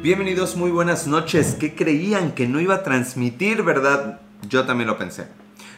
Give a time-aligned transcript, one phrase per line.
[0.00, 1.56] Bienvenidos, muy buenas noches.
[1.58, 4.20] ¿Qué creían que no iba a transmitir, verdad?
[4.48, 5.26] Yo también lo pensé.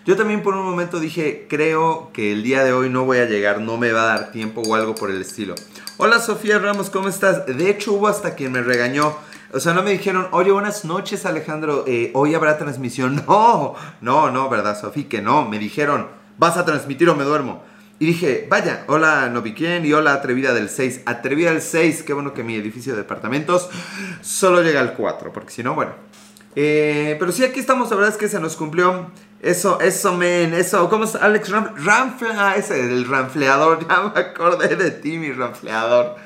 [0.05, 3.25] Yo también por un momento dije, creo que el día de hoy no voy a
[3.25, 5.55] llegar, no me va a dar tiempo o algo por el estilo.
[5.97, 7.47] Hola Sofía Ramos, ¿cómo estás?
[7.47, 9.17] De hecho hubo hasta quien me regañó.
[9.55, 13.25] O sea, no me dijeron, oye, buenas noches Alejandro, eh, hoy habrá transmisión.
[13.27, 15.09] No, no, no, ¿verdad Sofía?
[15.09, 15.49] Que no.
[15.49, 17.63] Me dijeron, vas a transmitir o me duermo.
[18.03, 21.03] Y dije, vaya, hola Noviquien y hola Atrevida del 6.
[21.05, 23.69] Atrevida del 6, qué bueno que mi edificio de departamentos
[24.23, 25.93] solo llega al 4, porque si no, bueno.
[26.57, 29.11] Eh, pero sí, aquí estamos, la verdad es que se nos cumplió.
[29.43, 30.89] Eso, eso, men, eso.
[30.89, 32.55] ¿Cómo es Alex Ram Ramfla?
[32.57, 33.87] Ese, el ranfleador.
[33.87, 36.17] Ya me acordé de ti, mi ranfleador.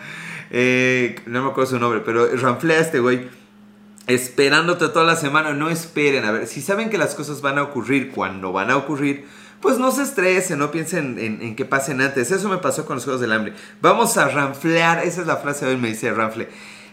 [0.52, 3.28] Eh, no me acuerdo su nombre, pero ranflea este güey.
[4.06, 5.52] Esperándote toda la semana.
[5.52, 6.24] No esperen.
[6.24, 9.26] A ver, si saben que las cosas van a ocurrir cuando van a ocurrir
[9.64, 12.30] pues no se estresen, no piensen en, en, que pasen antes.
[12.30, 13.54] Eso me pasó con los Juegos del Hambre.
[13.80, 16.50] Vamos a ranflear, esa es la frase de hoy, me dice ranfle.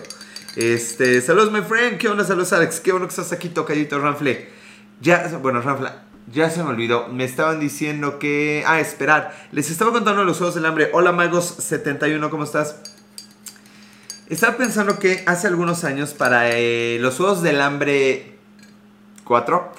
[0.56, 1.98] Este, saludos, my friend.
[1.98, 2.24] ¿Qué onda?
[2.24, 2.80] Saludos, Alex.
[2.80, 4.48] Qué bueno que estás aquí, tocadito, ranfle.
[5.02, 6.04] Ya, bueno, ranfla.
[6.32, 7.08] Ya se me olvidó.
[7.08, 8.64] Me estaban diciendo que.
[8.66, 9.36] Ah, esperar.
[9.52, 10.88] Les estaba contando los juegos del hambre.
[10.94, 12.95] Hola, Magos71, ¿cómo estás?
[14.28, 18.34] Estaba pensando que hace algunos años para eh, los juegos del hambre
[19.24, 19.72] 4.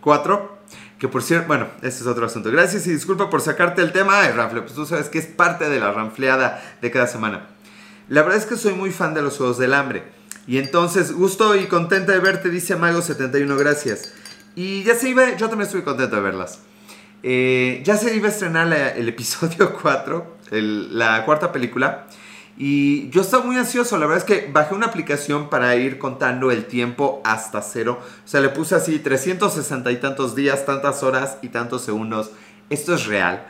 [0.00, 0.58] 4
[0.98, 2.50] que por cierto, bueno, este es otro asunto.
[2.50, 5.68] Gracias y disculpa por sacarte el tema de Ranfle, pues tú sabes que es parte
[5.68, 7.48] de la ranfleada de cada semana.
[8.08, 10.04] La verdad es que soy muy fan de los Juegos del Hambre.
[10.46, 14.12] Y entonces, gusto y contenta de verte, dice Mago71, gracias.
[14.54, 16.60] Y ya se iba, yo también estoy contento de verlas.
[17.22, 22.06] Eh, ya se iba a estrenar el episodio 4, el, la cuarta película.
[22.64, 26.52] Y yo estaba muy ansioso, la verdad es que bajé una aplicación para ir contando
[26.52, 27.98] el tiempo hasta cero.
[28.00, 32.30] O sea, le puse así 360 y tantos días, tantas horas y tantos segundos.
[32.70, 33.44] Esto es real.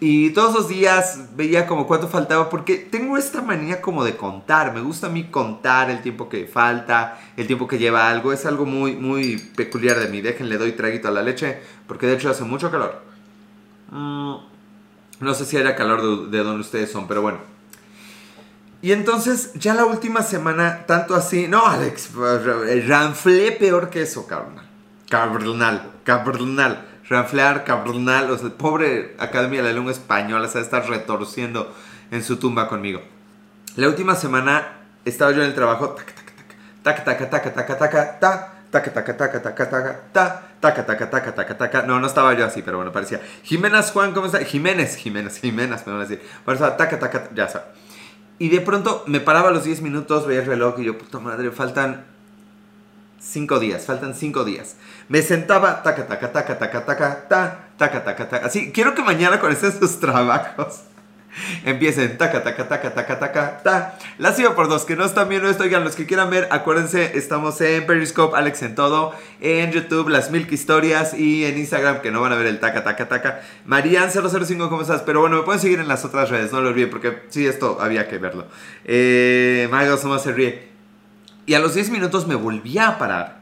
[0.00, 4.74] Y todos los días veía como cuánto faltaba porque tengo esta manía como de contar.
[4.74, 8.32] Me gusta a mí contar el tiempo que falta, el tiempo que lleva algo.
[8.32, 10.22] Es algo muy, muy peculiar de mí.
[10.22, 13.00] Déjenle doy traguito a la leche porque de hecho hace mucho calor.
[13.92, 14.34] Mm,
[15.20, 17.59] no sé si era calor de, de donde ustedes son, pero bueno.
[18.82, 21.48] Y entonces, ya la última semana, tanto así.
[21.48, 22.10] No, Alex,
[22.86, 24.66] ranflé peor que eso, carnal.
[25.08, 26.86] Cabronal, cabronal.
[27.08, 28.30] Ranflear, cabronal.
[28.30, 31.74] O sea, pobre Academia de la Lengua Española se está retorciendo
[32.10, 33.02] en su tumba conmigo.
[33.76, 35.96] La última semana estaba yo en el trabajo.
[36.82, 40.00] Taca, taca, taca, taca, taca, taca, taca, taca, taca, taca, taca,
[40.60, 41.82] taca, taca, taca, taca, taca, taca.
[41.82, 43.20] No, no estaba yo así, pero bueno, parecía.
[43.42, 44.38] Jiménez Juan, ¿cómo está?
[44.44, 46.24] Jiménez, Jiménez, Jiménez, me van a decir.
[46.44, 47.79] Parecía taca, taca, ya sabes.
[48.40, 51.50] Y de pronto me paraba los 10 minutos, veía el reloj y yo, puta madre,
[51.50, 52.06] faltan
[53.20, 54.76] 5 días, faltan 5 días.
[55.10, 58.46] Me sentaba, taca, taca, taca, taca, taca, ta, taca, taca, taca.
[58.46, 60.84] Así, quiero que mañana estos sus trabajos
[61.64, 63.98] empiecen, taca, taca, taca, taca, taca, ta.
[64.18, 67.16] La sigo por dos, que no están viendo esto, oigan, los que quieran ver, acuérdense,
[67.16, 72.10] estamos en Periscope, Alex en todo, en YouTube, las Milk Historias y en Instagram, que
[72.10, 73.40] no van a ver el taca, taca, taca.
[73.66, 75.02] Marian005, ¿cómo estás?
[75.02, 77.78] Pero bueno, me pueden seguir en las otras redes, no lo olviden, porque sí, esto
[77.80, 78.46] había que verlo.
[78.84, 80.70] Eh, Magos no se ríe.
[81.46, 83.39] Y a los 10 minutos me volvía a parar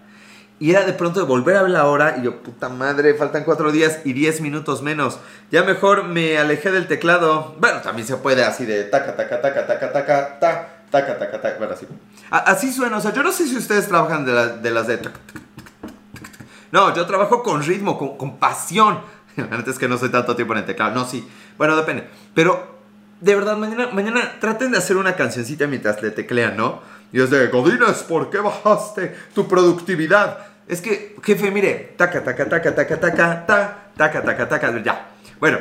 [0.60, 3.44] y era de pronto de volver a ver la hora y yo, puta madre, faltan
[3.44, 5.20] cuatro días y diez minutos menos.
[5.52, 7.54] Ya mejor me alejé del teclado.
[7.60, 11.58] Bueno, también se puede así de taca, taca, taca, taca, taca, ta, taca, taca, taca.
[11.58, 11.86] Bueno, así.
[12.30, 12.96] Así suena.
[12.96, 14.98] O sea, yo no sé si ustedes trabajan de, la, de las de...
[16.72, 19.00] No, yo trabajo con ritmo, con, con pasión.
[19.50, 20.92] Antes que no soy tanto tiempo en el teclado.
[20.92, 21.26] No, sí.
[21.56, 22.08] Bueno, depende.
[22.34, 22.78] Pero,
[23.20, 26.82] de verdad, mañana, mañana traten de hacer una cancioncita mientras le teclean, ¿no?
[27.12, 30.38] Y es de, Godines, ¿por qué bajaste tu productividad?
[30.66, 35.08] Es que, jefe, mire, taca, taca, taca, taca, taca, ta, taca, taca, taca, ya.
[35.40, 35.58] Bueno,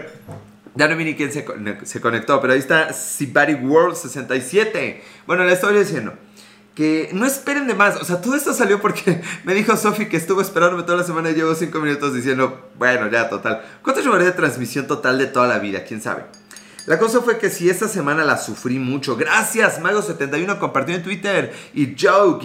[0.75, 1.45] ya no vi ni quién se,
[1.83, 5.03] se conectó, pero ahí está Sibari World 67.
[5.25, 6.13] Bueno, le estoy diciendo
[6.77, 7.95] que no esperen de más.
[7.95, 11.31] O sea, todo esto salió porque me dijo Sofi que estuvo esperándome toda la semana
[11.31, 13.63] y llevo 5 minutos diciendo, bueno, ya, total.
[13.81, 15.83] ¿Cuánto llevaré de transmisión total de toda la vida?
[15.83, 16.25] ¿Quién sabe?
[16.87, 19.17] La cosa fue que si esta semana la sufrí mucho.
[19.17, 21.53] Gracias, Mago71 compartió en Twitter.
[21.73, 22.39] Y Joe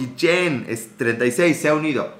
[0.67, 2.11] es 36, se ha unido.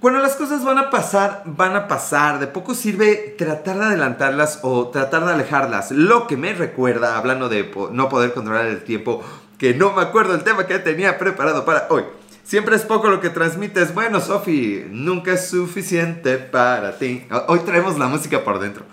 [0.00, 2.38] Cuando las cosas van a pasar, van a pasar.
[2.38, 5.90] De poco sirve tratar de adelantarlas o tratar de alejarlas.
[5.90, 9.22] Lo que me recuerda, hablando de no poder controlar el tiempo,
[9.58, 12.04] que no me acuerdo el tema que tenía preparado para hoy.
[12.42, 13.92] Siempre es poco lo que transmites.
[13.92, 17.26] Bueno, Sofi, nunca es suficiente para ti.
[17.48, 18.86] Hoy traemos la música por dentro.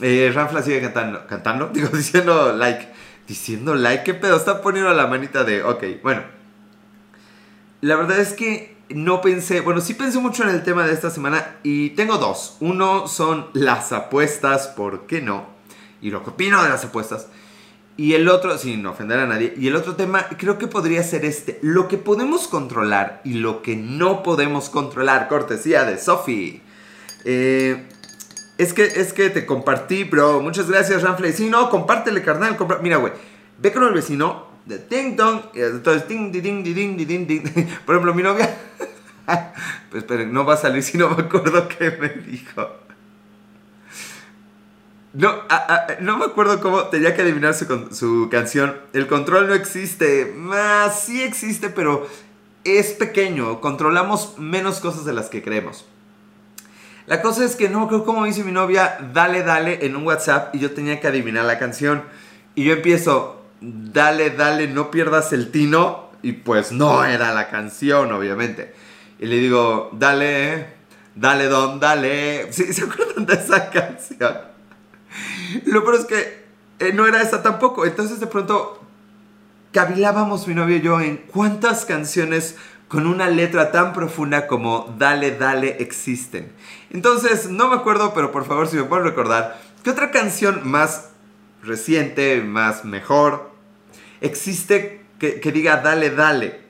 [0.00, 2.88] Eh, Ranfla sigue cantando, cantando, digo, diciendo like.
[3.26, 4.36] Diciendo like, ¿qué pedo?
[4.36, 6.22] Está poniendo la manita de, ok, bueno.
[7.80, 11.10] La verdad es que no pensé, bueno, sí pensé mucho en el tema de esta
[11.10, 12.56] semana y tengo dos.
[12.60, 15.46] Uno son las apuestas, ¿por qué no?
[16.02, 17.28] Y lo que opino de las apuestas.
[17.96, 21.24] Y el otro, sin ofender a nadie, y el otro tema creo que podría ser
[21.24, 26.62] este, lo que podemos controlar y lo que no podemos controlar, cortesía de Sophie.
[27.24, 27.86] Eh,
[28.60, 31.32] es, que, es que te compartí, bro, muchas gracias, Ranfley.
[31.32, 32.58] Sí, no, compártele, carnal.
[32.82, 33.14] Mira, güey,
[33.58, 37.42] ve con el vecino, de ting dong, entonces ding, ding, ding, ding, ding, ding.
[37.86, 38.54] Por ejemplo, mi novia,
[39.90, 42.68] pues esperen, no va a salir si no me acuerdo qué me dijo.
[45.12, 45.42] No,
[46.00, 48.76] no me acuerdo cómo tenía que adivinar su, canción.
[48.92, 50.36] El control no existe.
[50.52, 52.06] Ah, sí existe, pero
[52.62, 53.60] es pequeño.
[53.60, 55.84] Controlamos menos cosas de las que creemos.
[57.10, 60.54] La cosa es que no creo como dice mi novia, dale, dale en un WhatsApp
[60.54, 62.04] y yo tenía que adivinar la canción.
[62.54, 66.08] Y yo empiezo, dale, dale, no pierdas el tino.
[66.22, 68.72] Y pues no era la canción, obviamente.
[69.18, 70.68] Y le digo, dale,
[71.16, 72.52] dale, don, dale.
[72.52, 74.38] ¿Se acuerdan de esa canción?
[75.66, 76.44] Lo peor es que
[76.78, 77.86] eh, no era esa tampoco.
[77.86, 78.84] Entonces de pronto
[79.72, 82.54] cavilábamos mi novio y yo en cuántas canciones
[82.90, 86.50] con una letra tan profunda como Dale, Dale existen.
[86.90, 91.10] Entonces, no me acuerdo, pero por favor, si me pueden recordar, ¿qué otra canción más
[91.62, 93.52] reciente, más mejor,
[94.20, 96.62] existe que, diga Dale, Dale?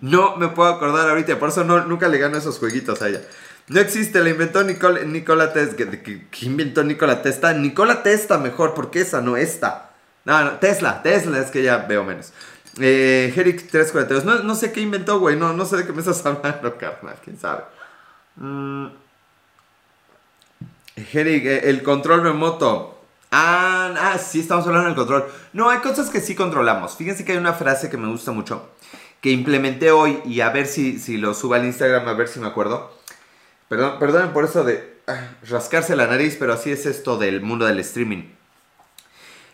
[0.00, 3.20] No me puedo acordar ahorita, por eso no, nunca le gano esos jueguitos a ella.
[3.68, 5.76] No existe, la inventó Nicole, Nicola Tesla.
[5.76, 7.52] ¿Qué, inventó Nikola Tesla?
[7.52, 9.92] Nikola Tesla mejor, porque esa no esta.
[10.24, 12.32] No, no, Tesla, Tesla, es que ya veo menos.
[12.80, 16.00] Eh, Herrick 342, no, no sé qué inventó, güey, no, no sé de qué me
[16.00, 17.64] estás hablando, carnal, quién sabe.
[18.36, 18.86] Mm.
[20.96, 22.98] Herrick, eh, el control remoto.
[23.30, 25.24] Ah, ah, sí, estamos hablando del control.
[25.52, 26.96] No, hay cosas que sí controlamos.
[26.96, 28.70] Fíjense que hay una frase que me gusta mucho,
[29.20, 32.40] que implementé hoy y a ver si, si lo subo al Instagram, a ver si
[32.40, 32.92] me acuerdo.
[33.68, 37.64] Perdón, perdonen por eso de ah, rascarse la nariz, pero así es esto del mundo
[37.64, 38.24] del streaming.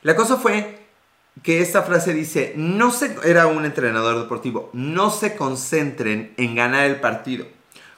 [0.02, 0.77] La cosa fue
[1.42, 6.86] que esta frase dice, no se, era un entrenador deportivo, no se concentren en ganar
[6.86, 7.46] el partido,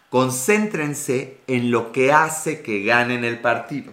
[0.08, 3.92] concéntrense en lo que hace que ganen el partido.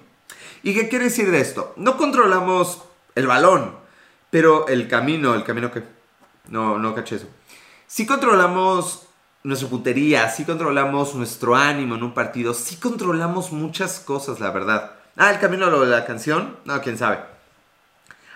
[0.63, 1.73] ¿Y qué quiere decir de esto?
[1.77, 2.83] No controlamos
[3.15, 3.75] el balón,
[4.29, 5.83] pero el camino, el camino que...
[6.49, 7.27] No, no caché eso.
[7.87, 9.07] Sí controlamos
[9.43, 14.93] nuestra puntería, sí controlamos nuestro ánimo en un partido, sí controlamos muchas cosas, la verdad.
[15.15, 17.36] Ah, el camino de la canción, no, quién sabe.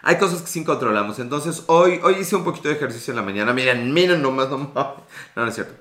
[0.04, 1.20] Hay cosas que sí controlamos.
[1.20, 3.54] Entonces, hoy, hoy hice un poquito de ejercicio en la mañana.
[3.54, 4.96] Miren, miren nomás, no, no,
[5.36, 5.74] no es cierto.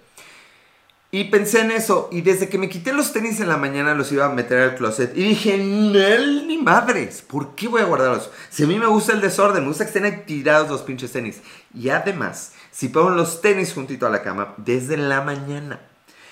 [1.12, 2.08] Y pensé en eso.
[2.12, 4.74] Y desde que me quité los tenis en la mañana, los iba a meter al
[4.76, 5.16] closet.
[5.16, 7.22] Y dije, Nel, ni madres.
[7.22, 8.30] ¿Por qué voy a guardarlos?
[8.50, 11.10] Si a mí me gusta el desorden, me gusta que estén ahí tirados los pinches
[11.10, 11.40] tenis.
[11.74, 15.80] Y además, si pongo los tenis juntito a la cama desde la mañana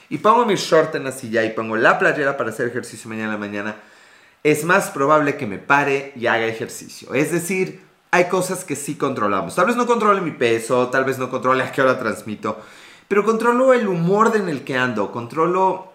[0.08, 3.26] y pongo mi short en la silla y pongo la playera para hacer ejercicio mañana
[3.26, 3.76] en la mañana,
[4.42, 7.14] es más probable que me pare y haga ejercicio.
[7.14, 9.54] Es decir, hay cosas que sí controlamos.
[9.54, 12.58] Tal vez no controle mi peso, tal vez no controle a qué hora transmito,
[13.06, 15.92] pero controlo el humor en el que ando, controlo,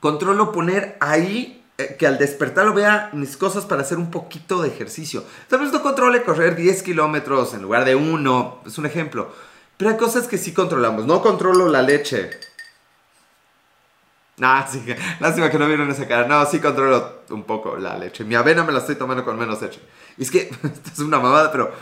[0.00, 4.68] controlo poner ahí eh, que al despertar vea mis cosas para hacer un poquito de
[4.68, 5.24] ejercicio.
[5.48, 9.30] Tal vez no controle correr 10 kilómetros en lugar de uno, es un ejemplo.
[9.76, 11.06] Pero hay cosas que sí controlamos.
[11.06, 12.30] No controlo la leche.
[14.40, 14.82] Ah, sí,
[15.20, 16.26] lástima que no vieron esa cara.
[16.26, 18.24] No, sí controlo un poco la leche.
[18.24, 19.80] Mi avena me la estoy tomando con menos leche.
[20.16, 21.72] Y es que, esto es una mamada, pero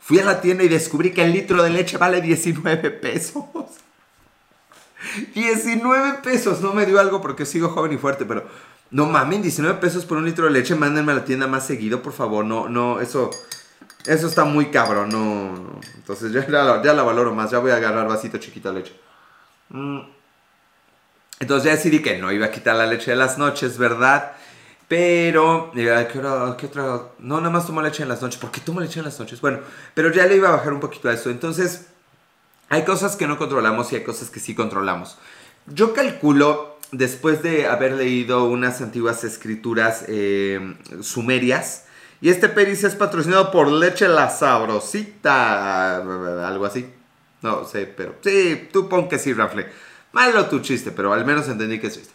[0.00, 3.44] fui a la tienda y descubrí que el litro de leche vale 19 pesos.
[5.34, 6.60] 19 pesos.
[6.60, 8.44] No me dio algo porque sigo joven y fuerte, pero
[8.90, 10.74] no mames, 19 pesos por un litro de leche.
[10.74, 12.44] Mándenme a la tienda más seguido, por favor.
[12.44, 13.30] No, no, eso.
[14.06, 18.06] Eso está muy cabrón, no, Entonces ya ya la valoro más, ya voy a agarrar
[18.06, 19.00] vasito chiquito de leche.
[19.70, 20.00] Mm.
[21.40, 24.32] Entonces ya decidí que no iba a quitar la leche de las noches, ¿verdad?
[24.88, 27.02] Pero, eh, ¿qué, hora, ¿qué otra?
[27.18, 28.38] No, nada más tomo leche en las noches.
[28.38, 29.40] ¿Por qué tomo leche en las noches?
[29.40, 29.60] Bueno,
[29.94, 31.30] pero ya le iba a bajar un poquito a eso.
[31.30, 31.86] Entonces,
[32.68, 35.16] hay cosas que no controlamos y hay cosas que sí controlamos.
[35.66, 41.84] Yo calculo, después de haber leído unas antiguas escrituras eh, sumerias,
[42.20, 45.96] y este Peris es patrocinado por Leche La Sabrosita.
[46.46, 46.90] Algo así.
[47.42, 49.66] No sé, pero sí, tú pon que sí, Rafle.
[50.14, 52.14] Malo tu chiste, pero al menos entendí que es chiste.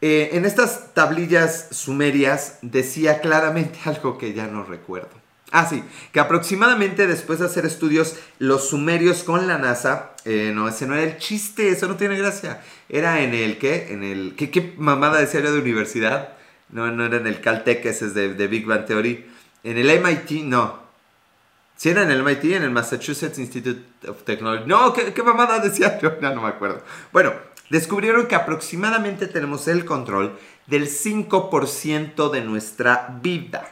[0.00, 5.10] Eh, en estas tablillas sumerias decía claramente algo que ya no recuerdo.
[5.50, 10.68] Ah, sí, que aproximadamente después de hacer estudios, los sumerios con la NASA, eh, no,
[10.68, 12.62] ese no era el chiste, eso no tiene gracia.
[12.88, 13.92] Era en el, ¿qué?
[13.92, 16.34] En el, ¿qué, qué mamada decía yo de universidad?
[16.70, 19.26] No, no era en el Caltech, ese es de, de Big Bang Theory.
[19.64, 20.85] En el MIT, no.
[21.76, 24.64] Si era en el MIT, en el Massachusetts Institute of Technology.
[24.66, 26.12] No, ¿qué, mamada decía yo?
[26.20, 26.82] No, no me acuerdo.
[27.12, 27.34] Bueno,
[27.68, 33.70] descubrieron que aproximadamente tenemos el control del 5% de nuestra vida.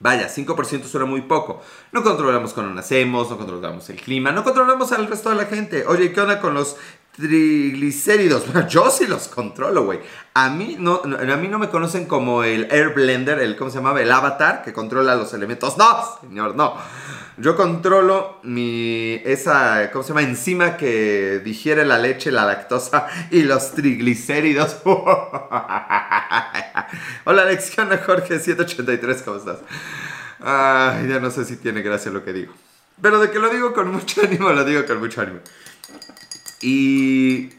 [0.00, 1.62] Vaya, 5% suena muy poco.
[1.92, 5.86] No controlamos cuando nacemos, no controlamos el clima, no controlamos al resto de la gente.
[5.86, 6.76] Oye, ¿qué onda con los
[7.16, 8.44] triglicéridos?
[8.68, 10.00] Yo sí los controlo, güey.
[10.34, 13.76] A mí no, a mí no me conocen como el Air Blender, el, ¿cómo se
[13.76, 14.00] llamaba?
[14.02, 15.76] El avatar que controla los elementos.
[15.78, 16.74] No, señor, no.
[17.36, 20.22] Yo controlo mi, esa, ¿cómo se llama?
[20.22, 24.76] Enzima que digiere la leche, la lactosa y los triglicéridos.
[27.24, 28.38] Hola Alex, ¿qué onda Jorge?
[28.38, 29.58] 783, ¿cómo estás?
[30.40, 32.52] Ya no sé si tiene gracia lo que digo.
[33.00, 35.40] Pero de que lo digo con mucho ánimo, lo digo con mucho ánimo.
[36.60, 37.50] Y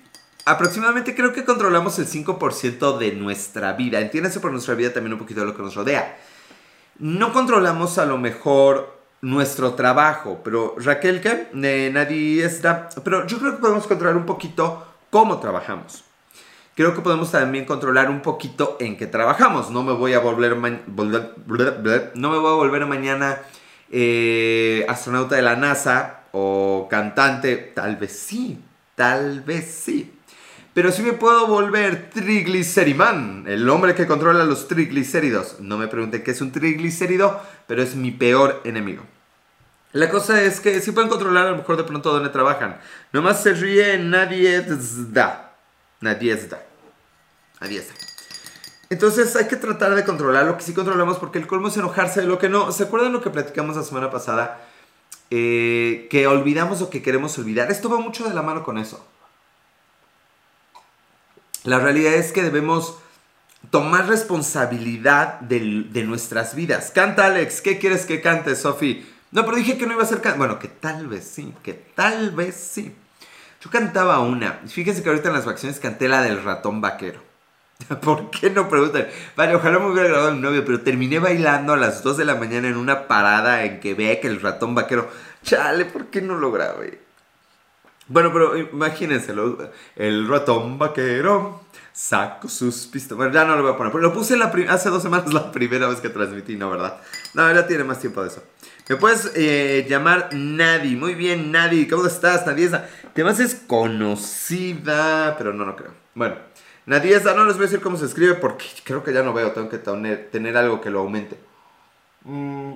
[0.45, 3.99] aproximadamente creo que controlamos el 5% de nuestra vida.
[3.99, 6.17] Entiéndase por nuestra vida también un poquito de lo que nos rodea.
[6.99, 11.47] No controlamos a lo mejor nuestro trabajo, pero Raquel, ¿qué?
[11.53, 12.89] Eh, nadie está...
[13.03, 16.03] Pero yo creo que podemos controlar un poquito cómo trabajamos.
[16.75, 19.71] Creo que podemos también controlar un poquito en qué trabajamos.
[19.71, 23.39] No me voy a volver, no me voy a volver mañana
[23.89, 27.55] eh, astronauta de la NASA o cantante.
[27.55, 28.59] Tal vez sí,
[28.95, 30.11] tal vez sí.
[30.73, 35.61] Pero sí me puedo volver trigliceriman, el hombre que controla los triglicéridos.
[35.61, 39.03] No me pregunten qué es un triglicérido, pero es mi peor enemigo.
[39.93, 42.77] La cosa es que sí pueden controlar a lo mejor de pronto dónde trabajan.
[43.13, 44.65] Nomás se ríe, nadie
[45.13, 45.53] da.
[46.01, 46.61] Nadie da.
[47.61, 47.93] Nadie da.
[48.89, 52.19] Entonces hay que tratar de controlar lo que sí controlamos porque el colmo es enojarse
[52.19, 52.73] de lo que no.
[52.73, 54.59] ¿Se acuerdan lo que platicamos la semana pasada?
[55.31, 57.71] Eh, que olvidamos lo que queremos olvidar.
[57.71, 59.05] Esto va mucho de la mano con eso.
[61.63, 62.97] La realidad es que debemos
[63.71, 66.91] tomar responsabilidad de nuestras vidas.
[66.93, 69.05] Canta Alex, ¿qué quieres que cante, Sofi?
[69.31, 72.31] No, pero dije que no iba a ser Bueno, que tal vez sí, que tal
[72.31, 72.95] vez sí.
[73.61, 74.61] Yo cantaba una.
[74.67, 77.24] Fíjense que ahorita en las vacaciones canté la del ratón vaquero.
[78.01, 79.07] ¿Por qué no preguntan?
[79.35, 82.35] Vale, ojalá me hubiera grabado mi novio, pero terminé bailando a las 2 de la
[82.35, 85.09] mañana en una parada en Quebec, el ratón vaquero.
[85.43, 87.05] Chale, ¿por qué no lo grabé?
[88.07, 89.71] Bueno, pero imagínenselo.
[89.95, 93.17] El ratón vaquero saco sus pistolas.
[93.17, 93.91] Bueno, ya no lo voy a poner.
[93.91, 96.69] Pero lo puse la hace dos semanas la primera vez que transmití, ¿no?
[96.69, 96.97] ¿Verdad?
[97.33, 98.43] No, ya tiene más tiempo de eso.
[98.87, 100.95] Me puedes eh, llamar Nadi.
[100.95, 101.87] Muy bien, Nadi.
[101.87, 102.87] ¿Cómo estás, Nadiesa?
[103.13, 105.91] Te más es conocida, pero no, no creo.
[106.13, 106.35] Bueno,
[106.85, 109.51] Nadiesa, no les voy a decir cómo se escribe porque creo que ya no veo.
[109.51, 111.37] Tengo que tener, tener algo que lo aumente.
[112.23, 112.73] Mm.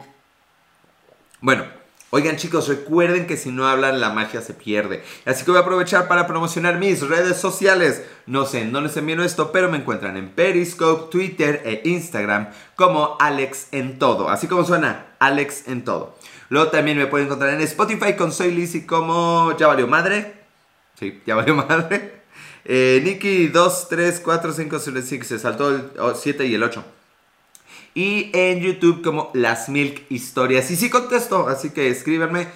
[1.41, 1.65] Bueno,
[2.09, 5.03] oigan chicos, recuerden que si no hablan la magia se pierde.
[5.25, 8.03] Así que voy a aprovechar para promocionar mis redes sociales.
[8.25, 12.49] No sé en dónde se envió esto, pero me encuentran en Periscope, Twitter e Instagram
[12.75, 14.29] como Alex en todo.
[14.29, 16.17] Así como suena, Alex en todo.
[16.49, 20.33] Luego también me pueden encontrar en Spotify con Soy Lizzy como Ya Valió Madre.
[20.99, 22.18] Sí, ya valió madre.
[22.71, 26.85] Eh, Nikki 2, 3, 4, 5, 6, 6, se saltó el 7 y el 8
[27.93, 30.69] y en YouTube como Las Milk Historias.
[30.71, 32.47] Y sí contesto, así que escríbanme.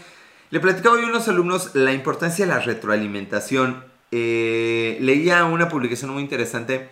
[0.51, 3.84] Le platicaba hoy a unos alumnos la importancia de la retroalimentación.
[4.12, 6.89] Eh, leía una publicación muy interesante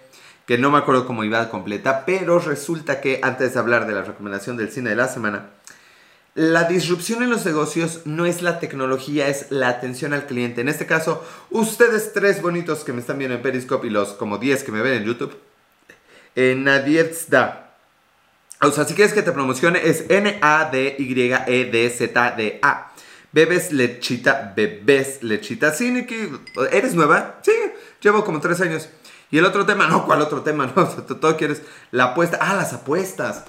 [0.47, 4.01] que no me acuerdo cómo iba completa, pero resulta que antes de hablar de la
[4.01, 5.51] recomendación del cine de la semana,
[6.33, 10.61] la disrupción en los negocios no es la tecnología, es la atención al cliente.
[10.61, 14.37] En este caso, ustedes tres bonitos que me están viendo en Periscope y los como
[14.37, 15.37] 10 que me ven en YouTube,
[16.35, 17.75] eh, Nadiezda.
[18.61, 22.91] O sea, si quieres que te promocione, es N-A-D-Y-E-D-Z-D-A.
[23.33, 25.73] Bebes lechita, bebes lechita.
[25.73, 26.05] Sí,
[26.71, 27.39] ¿eres nueva?
[27.41, 27.51] Sí,
[28.01, 28.87] llevo como tres años.
[29.31, 30.67] Y el otro tema, no, ¿cuál otro tema?
[30.75, 31.61] No, todo quieres
[31.91, 32.37] la apuesta.
[32.39, 33.45] Ah, las apuestas.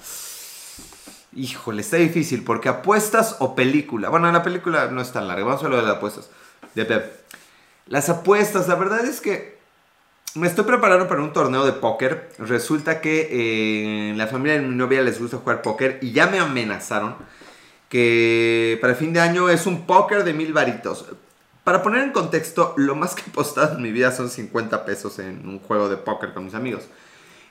[1.35, 4.09] Híjole, está difícil porque apuestas o película.
[4.09, 5.45] Bueno, la película no es tan larga.
[5.45, 6.29] Vamos a hablar de las apuestas.
[6.75, 7.11] De Pep.
[7.87, 9.57] Las apuestas, la verdad es que
[10.35, 12.31] me estoy preparando para un torneo de póker.
[12.39, 16.39] Resulta que eh, la familia de mi novia les gusta jugar póker y ya me
[16.39, 17.15] amenazaron
[17.89, 21.05] que para fin de año es un póker de mil varitos.
[21.63, 25.19] Para poner en contexto, lo más que he apostado en mi vida son 50 pesos
[25.19, 26.83] en un juego de póker con mis amigos.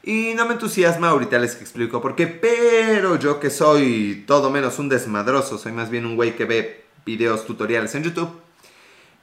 [0.02, 4.78] Y no me entusiasma, ahorita les explico por qué, pero yo que soy todo menos
[4.78, 8.30] un desmadroso, soy más bien un güey que ve videos tutoriales en YouTube.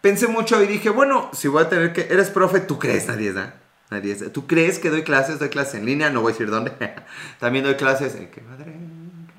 [0.01, 2.01] Pensé mucho y dije, bueno, si voy a tener que...
[2.01, 2.61] ¿Eres profe?
[2.61, 3.55] ¿Tú crees, nadie da?
[3.89, 5.39] Nadie ¿Tú crees que doy clases?
[5.39, 6.71] Doy clases en línea, no voy a decir dónde.
[7.39, 8.13] También doy clases...
[8.13, 8.73] ¿Qué madre?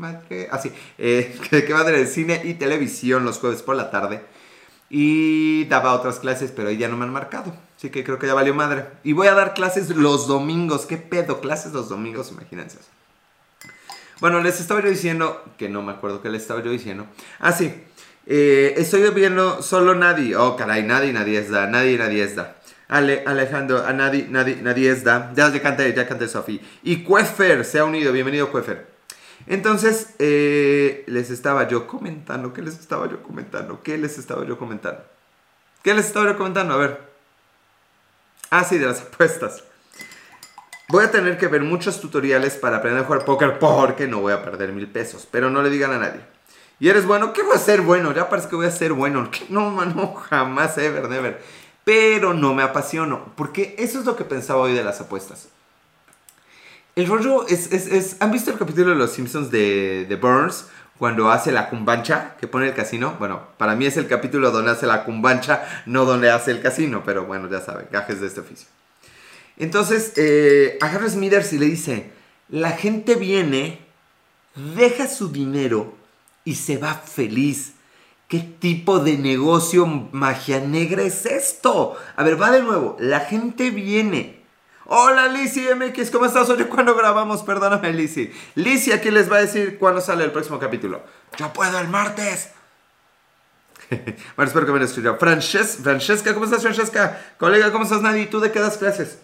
[0.00, 4.23] madre, así, ah, eh, que madre de cine y televisión los jueves por la tarde.
[4.90, 7.54] Y daba otras clases, pero ahí ya no me han marcado.
[7.76, 8.87] Así que creo que ya valió madre.
[9.04, 10.85] Y voy a dar clases los domingos.
[10.85, 11.40] ¿Qué pedo?
[11.40, 12.78] Clases los domingos, imagínense.
[14.20, 17.06] Bueno, les estaba yo diciendo, que no me acuerdo qué les estaba yo diciendo.
[17.38, 17.73] Ah, sí.
[18.26, 20.37] Eh, estoy viendo solo nadie.
[20.37, 21.66] Oh, caray, nadie, nadie es da.
[21.68, 22.56] Nadie, nadie es da.
[22.88, 25.32] Ale, Alejandro, a nadie, nadie, nadie es da.
[25.35, 26.61] Ya, ya canté, ya canté Sofi.
[26.82, 28.12] Y Cuefer se ha unido.
[28.12, 28.88] Bienvenido, Cuefer.
[29.50, 32.52] Entonces, eh, les estaba yo comentando.
[32.52, 33.83] ¿Qué les estaba yo comentando?
[33.83, 35.02] ¿Qué les estaba yo comentando?
[35.83, 36.75] ¿Qué les estaba yo comentando?
[36.75, 37.00] A ver.
[38.50, 39.64] Ah, sí, de las apuestas.
[40.88, 44.33] Voy a tener que ver muchos tutoriales para aprender a jugar póker porque no voy
[44.33, 45.26] a perder mil pesos.
[45.28, 46.21] Pero no le digan a nadie.
[46.78, 47.33] ¿Y eres bueno?
[47.33, 48.14] ¿Qué voy a ser bueno?
[48.14, 49.28] Ya parece que voy a ser bueno.
[49.49, 51.42] No, mano, jamás, ever, never.
[51.83, 53.33] Pero no me apasiono.
[53.35, 55.49] Porque eso es lo que pensaba hoy de las apuestas.
[56.97, 60.66] El rollo es, es, ¿Han visto el capítulo de Los Simpsons de, de Burns?
[60.99, 63.16] Cuando hace la cumbancha, que pone el casino.
[63.18, 67.02] Bueno, para mí es el capítulo donde hace la cumbancha, no donde hace el casino.
[67.06, 68.68] Pero bueno, ya saben, gajes de este oficio.
[69.56, 72.11] Entonces, eh, a Harry Smithers y le dice,
[72.49, 73.80] la gente viene,
[74.76, 75.94] deja su dinero
[76.44, 77.75] y se va feliz.
[78.28, 81.97] ¿Qué tipo de negocio magia negra es esto?
[82.16, 82.97] A ver, va de nuevo.
[83.00, 84.39] La gente viene.
[84.92, 86.50] Hola Lizzie MX, ¿cómo estás?
[86.50, 87.44] Oye, ¿cuándo grabamos?
[87.44, 88.35] Perdóname, Lizzie.
[88.56, 91.00] Lizzie aquí les va a decir cuándo sale el próximo capítulo.
[91.38, 92.50] Yo puedo el martes.
[93.88, 97.20] bueno, espero que me lo Francesca, ¿cómo estás, Francesca?
[97.38, 98.26] Colega, ¿cómo estás, Nadie?
[98.26, 99.20] ¿Tú de qué das clases?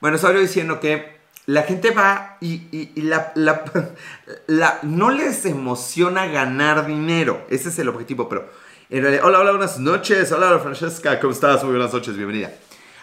[0.00, 3.34] Bueno, estaba yo diciendo que la gente va y, la,
[4.46, 7.44] la, no les emociona ganar dinero.
[7.50, 8.50] Ese es el objetivo, pero
[8.88, 10.32] en realidad, hola, hola, buenas noches.
[10.32, 11.62] Hola, Francesca, ¿cómo estás?
[11.64, 12.50] Muy buenas noches, bienvenida.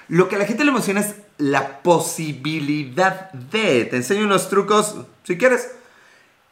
[0.09, 3.85] Lo que a la gente le emociona es la posibilidad de.
[3.85, 5.71] Te enseño unos trucos, si quieres.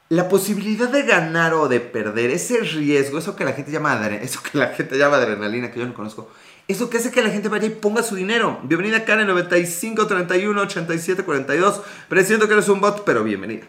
[0.09, 4.39] La posibilidad de ganar o de perder, ese riesgo, eso que la gente llama, eso
[4.41, 6.29] que la gente llama adrenalina, que yo no conozco,
[6.69, 8.59] eso que hace que la gente vaya y ponga su dinero.
[8.63, 11.81] Bienvenida Karen 95 31 87 42.
[12.07, 13.65] Presiento que eres un bot, pero bienvenida.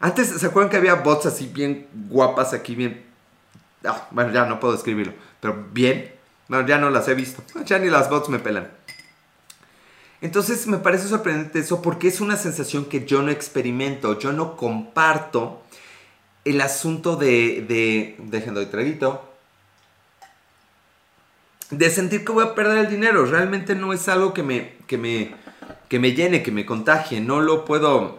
[0.00, 3.04] Antes, ¿se acuerdan que había bots así bien guapas aquí, bien...
[3.84, 6.10] Ah, bueno, ya no puedo escribirlo, pero bien.
[6.48, 7.44] Bueno, ya no las he visto.
[7.64, 8.79] Ya ni las bots me pelan.
[10.20, 14.56] Entonces me parece sorprendente eso porque es una sensación que yo no experimento, yo no
[14.56, 15.62] comparto
[16.44, 17.64] el asunto de...
[17.66, 19.30] de dejen doy traguito
[21.70, 23.24] de sentir que voy a perder el dinero.
[23.24, 25.34] Realmente no es algo que me, que me,
[25.88, 27.20] que me llene, que me contagie.
[27.20, 28.18] No lo puedo...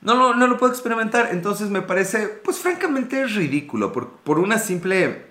[0.00, 1.28] No lo, no lo puedo experimentar.
[1.32, 3.92] Entonces me parece, pues francamente es ridículo.
[3.92, 5.26] Por, por una simple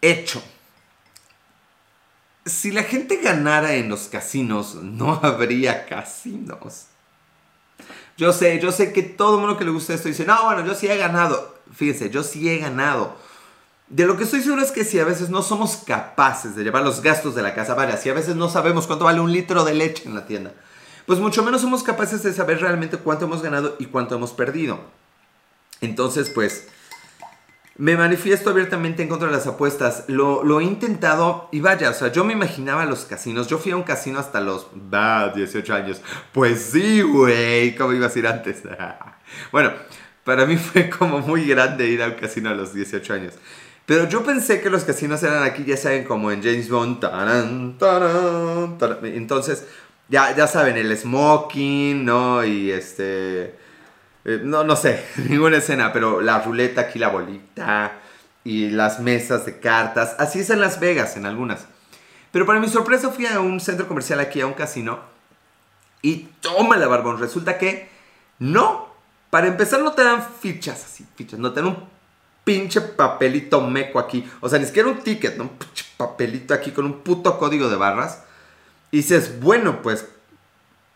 [0.00, 0.42] hecho.
[2.48, 6.86] Si la gente ganara en los casinos, no habría casinos.
[8.16, 10.66] Yo sé, yo sé que todo el mundo que le gusta esto dice, no, bueno,
[10.66, 11.54] yo sí he ganado.
[11.72, 13.16] Fíjense, yo sí he ganado.
[13.88, 16.82] De lo que estoy seguro es que si a veces no somos capaces de llevar
[16.82, 19.64] los gastos de la casa, vale, si a veces no sabemos cuánto vale un litro
[19.64, 20.52] de leche en la tienda,
[21.06, 24.80] pues mucho menos somos capaces de saber realmente cuánto hemos ganado y cuánto hemos perdido.
[25.80, 26.66] Entonces, pues,
[27.78, 30.04] me manifiesto abiertamente en contra de las apuestas.
[30.08, 33.46] Lo, he intentado y vaya, o sea, yo me imaginaba los casinos.
[33.46, 36.00] Yo fui a un casino hasta los, bah, 18 años.
[36.32, 38.64] Pues sí, güey, ¿cómo ibas a ir antes?
[39.52, 39.72] bueno,
[40.24, 43.34] para mí fue como muy grande ir a un casino a los 18 años.
[43.86, 47.02] Pero yo pensé que los casinos eran aquí, ya saben, como en James Bond.
[49.04, 49.66] Entonces,
[50.08, 52.44] ya, ya saben, el smoking, ¿no?
[52.44, 53.67] Y este...
[54.24, 57.92] Eh, no, no sé, ninguna escena, pero la ruleta aquí, la bolita
[58.44, 60.16] y las mesas de cartas.
[60.18, 61.66] Así es en Las Vegas, en algunas.
[62.32, 65.00] Pero para mi sorpresa fui a un centro comercial aquí, a un casino.
[66.02, 67.18] Y toma la barbón.
[67.18, 67.88] Resulta que
[68.38, 68.88] no.
[69.30, 71.38] Para empezar no te dan fichas así, fichas.
[71.38, 71.84] No te dan un
[72.44, 74.28] pinche papelito meco aquí.
[74.40, 75.38] O sea, ni siquiera un ticket.
[75.38, 78.24] Un pinche papelito aquí con un puto código de barras.
[78.90, 80.06] Y dices, bueno, pues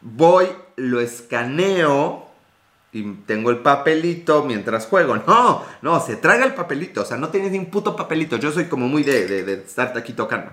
[0.00, 2.31] voy, lo escaneo
[2.92, 5.16] y tengo el papelito mientras juego.
[5.16, 7.02] No, no, se traga el papelito.
[7.02, 8.36] O sea, no tienes ni un puto papelito.
[8.36, 10.52] Yo soy como muy de, de, de estar aquí tocando.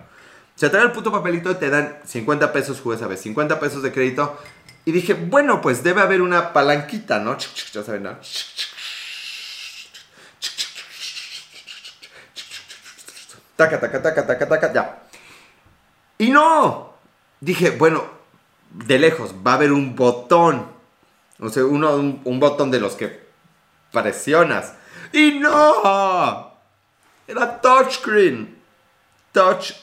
[0.55, 3.91] Se traga el puto papelito y te dan 50 pesos, juez, ver, 50 pesos de
[3.91, 4.37] crédito.
[4.85, 7.37] Y dije, bueno, pues debe haber una palanquita, ¿no?
[7.73, 8.17] Ya saben, ¿no?
[13.55, 15.03] Taca, taca, taca, taca, taca, ya.
[16.17, 16.93] Y no.
[17.41, 18.05] Dije, bueno,
[18.71, 20.78] de lejos, va a haber un botón.
[21.39, 23.27] O sea, uno, un, botón de los que
[23.91, 24.73] presionas.
[25.13, 26.53] Y no.
[27.27, 28.57] Era touchscreen.
[29.31, 29.73] Touch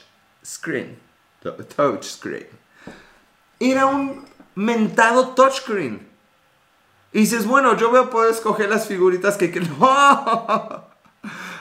[0.45, 0.99] screen.
[1.43, 2.49] Touch screen.
[3.59, 6.07] Era un mentado touchscreen.
[7.13, 9.51] Y dices, bueno, yo voy a poder escoger las figuritas que...
[9.51, 9.69] quiero.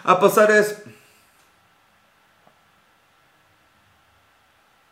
[0.05, 0.84] a pasar es...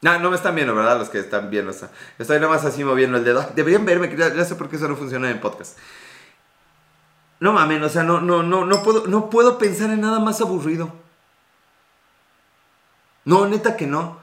[0.03, 0.99] No, no me están viendo, ¿verdad?
[0.99, 1.71] Los que están viendo.
[1.71, 1.89] O sea,
[2.19, 3.49] estoy nomás así moviendo el dedo.
[3.55, 5.77] Deberían verme, ya, ya sé por qué eso no funciona en podcast.
[7.39, 10.41] No mames, o sea, no, no, no, no, puedo, no puedo pensar en nada más
[10.41, 10.93] aburrido.
[13.23, 14.19] No, neta que no.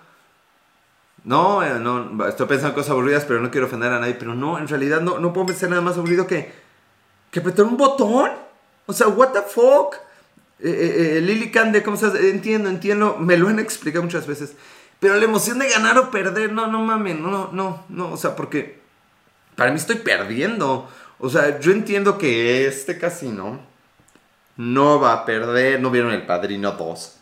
[1.25, 4.15] No, eh, no, estoy pensando en cosas aburridas, pero no quiero ofender a nadie.
[4.15, 6.53] Pero no, en realidad no, no puedo pensar nada más aburrido que,
[7.31, 8.33] que apretar un botón.
[8.85, 9.95] O sea, what the fuck.
[10.59, 12.15] Eh, eh, eh Lily Cande, ¿cómo estás?
[12.17, 13.17] Entiendo, entiendo.
[13.19, 14.55] Me lo han explicado muchas veces.
[15.01, 18.13] Pero la emoción de ganar o perder, no, no mames, no, no, no.
[18.13, 18.81] O sea, porque
[19.57, 20.89] para mí estoy perdiendo.
[21.19, 23.61] O sea, yo entiendo que este casino
[24.57, 25.81] no va a perder.
[25.81, 27.17] No vieron el Padrino 2.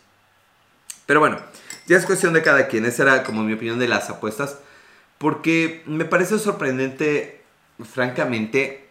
[1.07, 1.39] Pero bueno,
[1.87, 2.85] ya es cuestión de cada quien.
[2.85, 4.59] Esa era como mi opinión de las apuestas.
[5.19, 7.43] Porque me parece sorprendente,
[7.85, 8.89] francamente,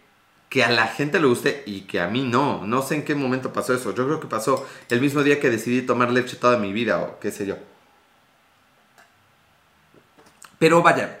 [0.48, 2.66] que a la gente le guste y que a mí no.
[2.66, 3.94] No sé en qué momento pasó eso.
[3.94, 7.20] Yo creo que pasó el mismo día que decidí tomar leche toda mi vida o
[7.20, 7.56] qué sé yo.
[10.58, 11.18] Pero vaya,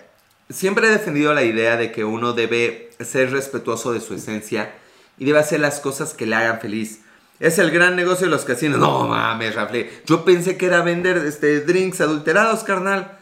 [0.50, 4.74] siempre he defendido la idea de que uno debe ser respetuoso de su esencia
[5.16, 7.00] y debe hacer las cosas que le hagan feliz.
[7.40, 8.80] Es el gran negocio de los casinos.
[8.80, 10.02] No mames, Rafle.
[10.06, 13.16] Yo pensé que era vender este, drinks adulterados, carnal.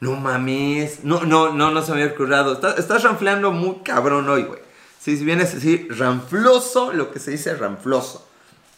[0.00, 1.04] No mames.
[1.04, 2.54] No, no, no, no se me había ocurrido.
[2.54, 4.60] Estás, estás ranfleando muy cabrón hoy, güey.
[4.98, 8.26] Si vienes así, ranfloso, lo que se dice ranfloso.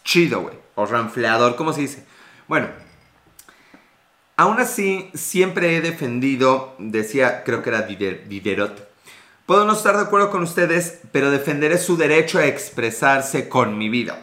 [0.03, 0.55] Chido, güey.
[0.75, 2.05] O ranfleador, ¿cómo se dice?
[2.47, 2.90] Bueno.
[4.37, 8.89] Aún así, siempre he defendido, decía, creo que era Diderot.
[9.45, 13.89] Puedo no estar de acuerdo con ustedes, pero defenderé su derecho a expresarse con mi
[13.89, 14.17] vida.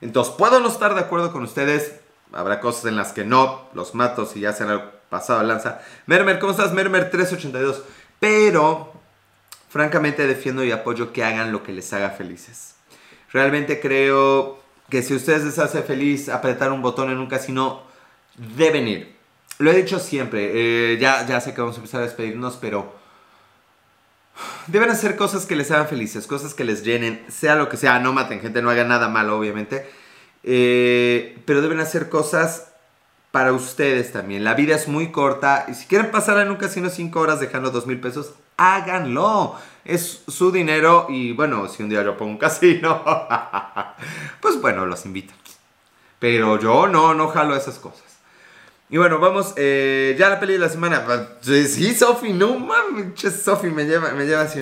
[0.00, 1.94] Entonces, puedo no estar de acuerdo con ustedes.
[2.32, 5.80] Habrá cosas en las que no, los mato si ya se han pasado lanza.
[6.06, 6.72] Mermer, ¿cómo estás?
[6.72, 7.82] Mermer 382.
[8.20, 8.92] Pero,
[9.70, 12.74] francamente, defiendo y apoyo que hagan lo que les haga felices.
[13.32, 14.58] Realmente creo
[14.90, 17.82] que si ustedes les hace feliz apretar un botón en un casino,
[18.56, 19.13] deben ir.
[19.58, 20.50] Lo he dicho siempre.
[20.92, 23.04] Eh, ya, ya sé que vamos a empezar a despedirnos, pero
[24.66, 27.98] Deben hacer cosas que les hagan felices, cosas que les llenen, sea lo que sea,
[28.00, 29.88] no maten gente, no hagan nada malo, obviamente.
[30.42, 32.72] Eh, pero deben hacer cosas
[33.30, 34.42] para ustedes también.
[34.42, 37.70] La vida es muy corta y si quieren pasar en un casino 5 horas dejando
[37.70, 39.56] dos mil pesos, háganlo.
[39.84, 43.04] Es su dinero y bueno, si un día yo pongo un casino,
[44.40, 45.34] pues bueno, los invito.
[46.18, 48.13] Pero yo no, no jalo esas cosas.
[48.90, 51.04] Y bueno, vamos, eh, ya la peli de la semana.
[51.40, 54.60] Sí, Sofi, no mames, Sofi me lleva, me lleva así,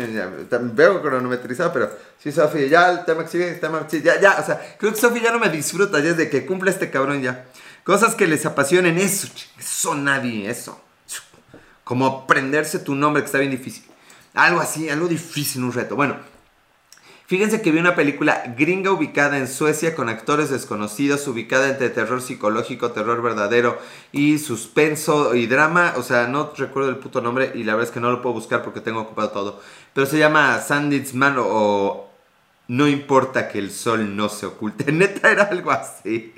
[0.75, 4.47] veo cronometrizado, pero sí, Sofi, ya el tema que sigue, el tema ya, ya, o
[4.47, 7.47] sea, creo que Sofi ya no me disfruta, ya de que cumple este cabrón ya.
[7.85, 10.81] Cosas que les apasionen, eso, eso nadie, eso.
[11.83, 13.85] Como aprenderse tu nombre, que está bien difícil.
[14.35, 15.97] Algo así, algo difícil, un reto.
[15.97, 16.17] Bueno,
[17.27, 22.21] Fíjense que vi una película gringa ubicada en Suecia con actores desconocidos, ubicada entre terror
[22.21, 23.79] psicológico, terror verdadero
[24.11, 25.95] y suspenso y drama.
[25.97, 28.35] O sea, no recuerdo el puto nombre y la verdad es que no lo puedo
[28.35, 29.61] buscar porque tengo ocupado todo.
[29.95, 32.11] Pero se llama Sandits Man o
[32.69, 34.91] No importa que el sol no se oculte.
[34.93, 36.35] Neta era algo así.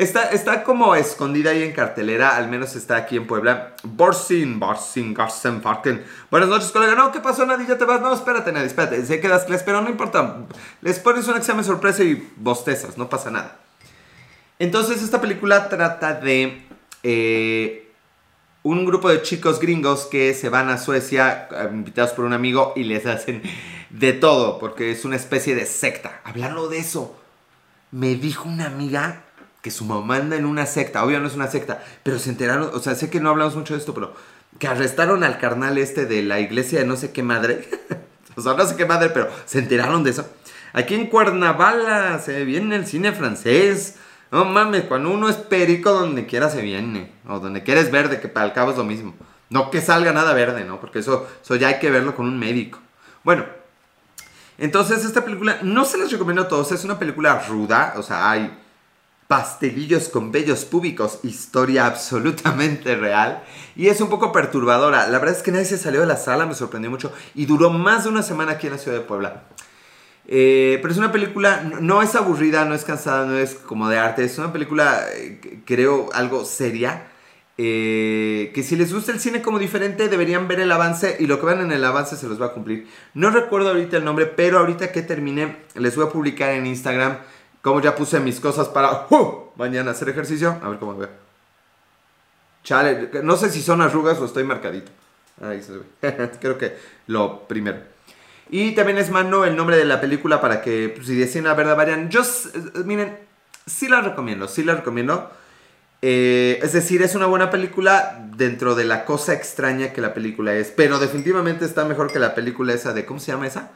[0.00, 3.74] Está, está como escondida ahí en cartelera, al menos está aquí en Puebla.
[3.82, 6.02] Borsin, Borsin, Garsen, Farken.
[6.30, 6.94] Buenas noches, colega.
[6.94, 7.66] No, ¿qué pasó, Nadie?
[7.66, 8.00] ¿Ya te vas?
[8.00, 9.04] No, espérate, Nadie, espérate.
[9.04, 10.46] Se quedas clase, pero no importa.
[10.80, 13.58] Les pones un examen sorpresa y bostezas, no pasa nada.
[14.58, 16.66] Entonces, esta película trata de
[17.02, 17.92] eh,
[18.62, 22.72] un grupo de chicos gringos que se van a Suecia, eh, invitados por un amigo,
[22.74, 23.42] y les hacen
[23.90, 26.22] de todo, porque es una especie de secta.
[26.24, 27.20] Hablando de eso,
[27.90, 29.24] me dijo una amiga
[29.62, 32.70] que su mamá anda en una secta, obvio no es una secta, pero se enteraron,
[32.72, 34.14] o sea, sé que no hablamos mucho de esto, pero
[34.58, 37.68] que arrestaron al carnal este de la iglesia de no sé qué madre,
[38.36, 40.26] o sea, no sé qué madre, pero se enteraron de eso.
[40.72, 43.96] Aquí en Cuernavaca se viene el cine francés.
[44.30, 47.12] No mames, cuando uno es perico, donde quiera se viene.
[47.28, 49.14] O donde quiera es verde, que para el cabo es lo mismo.
[49.48, 50.80] No que salga nada verde, ¿no?
[50.80, 52.78] Porque eso, eso ya hay que verlo con un médico.
[53.24, 53.44] Bueno,
[54.58, 56.70] entonces esta película no se les recomiendo a todos.
[56.70, 58.56] Es una película ruda, o sea, hay
[59.30, 63.44] pastelillos con bellos públicos, historia absolutamente real.
[63.76, 65.06] Y es un poco perturbadora.
[65.06, 67.12] La verdad es que nadie se salió de la sala, me sorprendió mucho.
[67.36, 69.44] Y duró más de una semana aquí en la ciudad de Puebla.
[70.26, 73.98] Eh, pero es una película, no es aburrida, no es cansada, no es como de
[73.98, 74.24] arte.
[74.24, 77.06] Es una película, eh, creo, algo seria.
[77.56, 81.38] Eh, que si les gusta el cine como diferente, deberían ver el avance y lo
[81.38, 82.88] que vean en el avance se los va a cumplir.
[83.14, 87.18] No recuerdo ahorita el nombre, pero ahorita que termine, les voy a publicar en Instagram
[87.62, 90.58] como ya puse mis cosas para uh, mañana hacer ejercicio.
[90.62, 91.08] A ver cómo ve.
[92.64, 94.90] Chale, no sé si son arrugas o estoy marcadito.
[95.42, 96.30] Ahí se ve.
[96.40, 97.78] Creo que lo primero.
[98.50, 101.54] Y también les mando el nombre de la película para que pues, si deciden la
[101.54, 102.10] verdad vayan.
[102.10, 102.22] Yo,
[102.84, 103.16] miren,
[103.66, 105.30] sí la recomiendo, sí la recomiendo.
[106.02, 110.54] Eh, es decir, es una buena película dentro de la cosa extraña que la película
[110.54, 110.68] es.
[110.68, 113.04] Pero definitivamente está mejor que la película esa de.
[113.04, 113.70] ¿Cómo se llama esa?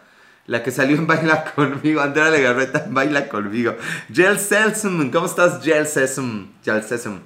[0.47, 2.01] La que salió en Baila conmigo.
[2.01, 3.75] Andrea Legarreta en Baila conmigo.
[4.13, 5.11] Jel Sesum.
[5.11, 6.49] ¿Cómo estás, Jel Sesum?
[6.63, 7.21] Jel Sesum.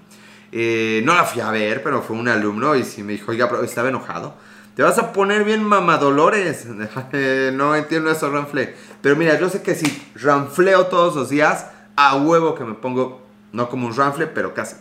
[0.53, 3.49] Eh, no la fui a ver, pero fue un alumno y sí me dijo, oiga,
[3.49, 4.35] pero estaba enojado.
[4.77, 6.67] Te vas a poner bien mamadolores.
[7.53, 8.75] no entiendo eso, Ranfle.
[9.03, 13.27] Pero mira, yo sé que si ranfleo todos los días, a huevo que me pongo,
[13.53, 14.77] no como un ranfle, pero casi.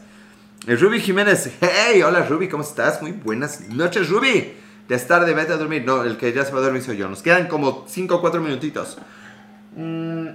[0.68, 3.02] Eh, Ruby Jiménez, hey, hola Ruby, ¿cómo estás?
[3.02, 4.54] Muy buenas noches, Ruby.
[4.90, 5.84] Ya es tarde, vete a dormir.
[5.86, 7.10] No, el que ya se va a dormir soy yo.
[7.10, 8.98] Nos quedan como 5 o 4 minutitos.
[9.76, 10.28] Mm.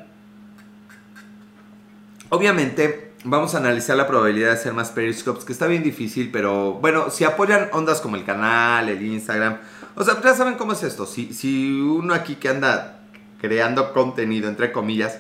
[2.29, 6.75] Obviamente, vamos a analizar la probabilidad de hacer más periscopes, que está bien difícil, pero
[6.75, 9.59] bueno, si apoyan ondas como el canal, el Instagram,
[9.95, 11.05] o sea, ya saben cómo es esto.
[11.05, 13.01] Si, si uno aquí que anda
[13.39, 15.19] creando contenido, entre comillas,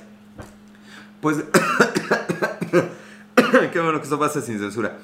[1.20, 1.44] pues
[3.72, 4.96] Qué bueno que esto pase sin censura.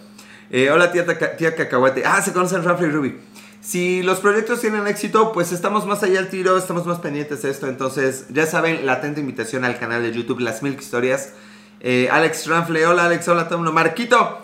[0.50, 1.04] Eh, hola tía,
[1.36, 2.02] tía Cacahuate.
[2.04, 3.20] Ah, se conocen Rafa y Ruby.
[3.60, 7.50] Si los proyectos tienen éxito, pues estamos más allá del tiro, estamos más pendientes de
[7.50, 7.66] esto.
[7.66, 11.32] Entonces, ya saben, la atenta invitación al canal de YouTube Las Milk Historias.
[11.80, 14.42] Eh, Alex Ranfle, hola Alex, hola todo Marquito.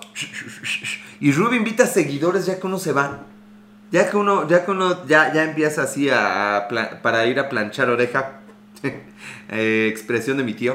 [1.21, 3.23] Y Ruby invita seguidores ya que uno se va.
[3.91, 6.67] Ya que uno, ya que uno ya, ya empieza así a,
[7.03, 8.41] para ir a planchar oreja.
[9.51, 10.75] Eh, expresión de mi tío.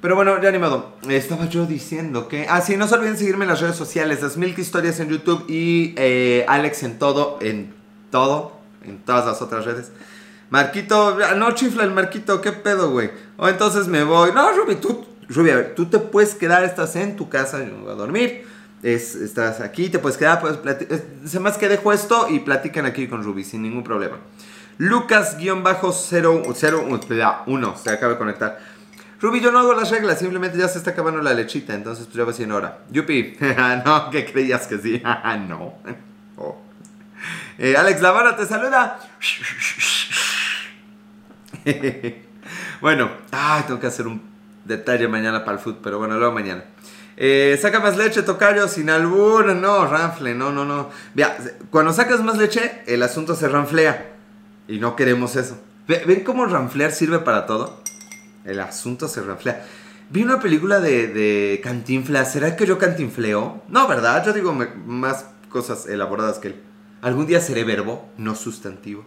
[0.00, 0.96] Pero bueno, ya animado.
[1.08, 2.46] Estaba yo diciendo que.
[2.48, 4.22] Ah, sí, no se olviden seguirme en las redes sociales.
[4.22, 7.38] Las Milk Historias en YouTube y eh, Alex en todo.
[7.40, 7.74] En
[8.10, 8.58] todo.
[8.84, 9.92] En todas las otras redes.
[10.50, 13.10] Marquito, ah, no chifla el Marquito, ¿qué pedo, güey?
[13.36, 14.32] O entonces me voy.
[14.32, 17.76] No, Ruby, tú, Ruby, a ver, tú te puedes quedar, estás en tu casa, yo
[17.78, 18.44] voy a dormir.
[18.82, 21.00] Es, estás aquí, te puedes quedar, puedes platicar.
[21.24, 24.16] Se más que dejo esto y platican aquí con Ruby sin ningún problema.
[24.78, 28.58] Lucas-01, se acaba de conectar.
[29.20, 32.16] Ruby, yo no hago las reglas, simplemente ya se está acabando la lechita, entonces pues
[32.16, 32.78] ya va siendo hora.
[32.90, 33.36] Yupi,
[33.84, 35.02] no, que creías que sí,
[35.48, 35.74] no.
[36.42, 36.56] Oh.
[37.58, 38.98] Eh, Alex Lavara te saluda.
[42.80, 44.22] bueno, ay, tengo que hacer un
[44.64, 46.64] detalle mañana para el food, pero bueno, luego mañana.
[47.18, 49.54] Eh, saca más leche, tocayo, sin albur.
[49.54, 50.88] No, ranfle, no, no, no.
[51.12, 51.36] Vea,
[51.68, 54.12] cuando sacas más leche, el asunto se ranflea.
[54.66, 55.60] Y no queremos eso.
[55.86, 57.82] ¿Ven cómo ranflear sirve para todo?
[58.44, 59.60] El asunto se refleja.
[60.10, 62.32] Vi una película de, de Cantinflas.
[62.32, 63.62] ¿Será que yo cantinfleo?
[63.68, 64.24] No, ¿verdad?
[64.24, 66.60] Yo digo más cosas elaboradas que él.
[67.02, 69.04] Algún día seré verbo, no sustantivo.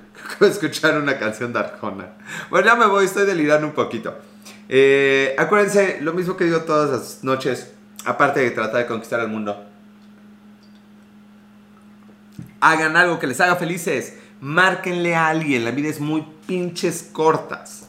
[0.40, 2.08] escuchar una canción de Arjona.
[2.50, 4.16] Bueno, ya me voy, estoy delirando un poquito.
[4.68, 7.72] Eh, acuérdense, lo mismo que digo todas las noches,
[8.04, 9.64] aparte de tratar de conquistar el mundo.
[12.60, 14.14] Hagan algo que les haga felices.
[14.40, 15.64] Márquenle a alguien.
[15.64, 17.85] La vida es muy pinches cortas.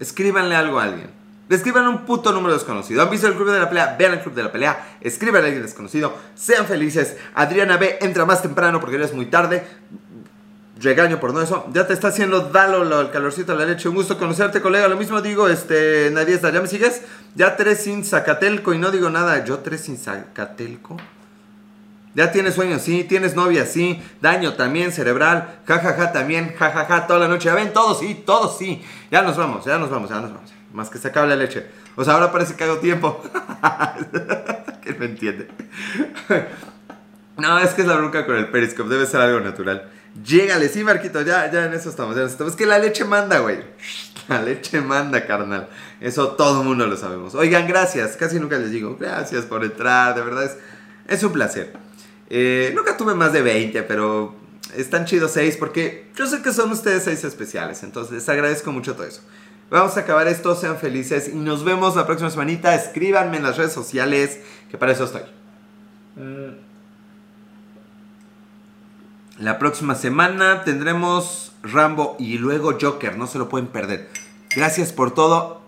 [0.00, 1.20] Escríbanle algo a alguien.
[1.50, 3.02] Escriban un puto número desconocido.
[3.02, 3.96] ¿Han el club de la pelea?
[3.98, 4.96] Vean el club de la pelea.
[5.00, 6.14] Escriban a alguien desconocido.
[6.34, 7.16] Sean felices.
[7.34, 7.98] Adriana B.
[8.00, 9.64] entra más temprano porque ya es muy tarde.
[10.78, 11.66] Regaño por no eso.
[11.72, 13.88] Ya te está haciendo dalo el calorcito de la leche.
[13.88, 14.86] Un gusto conocerte, colega.
[14.86, 16.50] Lo mismo digo, este, nadie está.
[16.50, 17.02] ¿Ya me sigues?
[17.34, 19.44] Ya tres sin Zacatelco y no digo nada.
[19.44, 20.96] ¿Yo tres sin Zacatelco?
[22.14, 23.04] Ya tienes sueños, sí.
[23.04, 24.02] Tienes novia, sí.
[24.20, 25.60] Daño también, cerebral.
[25.66, 26.54] jajaja ja, ja, también.
[26.56, 27.46] jajaja ja, toda la noche.
[27.46, 28.82] Ya ven, todos sí, todos sí.
[29.10, 30.52] Ya nos vamos, ya nos vamos, ya nos vamos.
[30.72, 31.66] Más que se acabe la leche.
[31.96, 33.22] O sea, ahora parece que hago tiempo.
[34.82, 35.48] que no entiende.
[37.36, 38.88] no, es que es la bronca con el Periscope.
[38.88, 39.88] Debe ser algo natural.
[40.24, 41.22] Llégale, sí, Marquito.
[41.22, 42.16] Ya, ya en eso estamos.
[42.16, 42.52] Ya estamos.
[42.52, 43.60] Es que la leche manda, güey.
[44.28, 45.68] La leche manda, carnal.
[46.00, 47.34] Eso todo el mundo lo sabemos.
[47.34, 48.16] Oigan, gracias.
[48.16, 50.14] Casi nunca les digo gracias por entrar.
[50.14, 50.56] De verdad es,
[51.08, 51.72] es un placer.
[52.30, 54.34] Eh, nunca tuve más de 20, pero
[54.76, 57.82] están chidos 6 porque yo sé que son ustedes 6 especiales.
[57.82, 59.22] Entonces les agradezco mucho todo eso.
[59.70, 62.74] Vamos a acabar esto, sean felices y nos vemos la próxima semanita.
[62.74, 64.40] Escríbanme en las redes sociales,
[64.70, 65.22] que para eso estoy.
[69.38, 74.08] La próxima semana tendremos Rambo y luego Joker, no se lo pueden perder.
[74.54, 75.62] Gracias por todo